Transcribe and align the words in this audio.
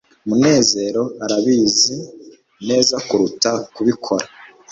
munezero 0.27 1.03
arabizi 1.23 1.97
neza 2.67 2.95
kuruta 3.07 3.51
kubikora 3.73 4.25